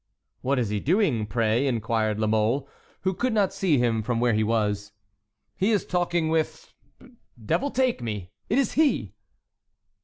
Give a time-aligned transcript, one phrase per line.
[0.41, 2.67] "What is he doing, pray?" inquired La Mole,
[3.01, 4.93] who could not see him from where he was.
[5.55, 8.31] "He is talking with—devil take me!
[8.49, 9.13] it is he!"